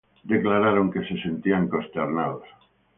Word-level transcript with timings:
declararon 0.33 0.89
que 0.93 1.03
se 1.07 1.15
sentían 1.25 1.67
consternados 1.73 2.47